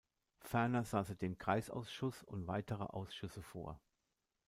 [0.39, 3.79] Ferner saß er dem Kreisausschuss und weiterer Ausschüsse vor.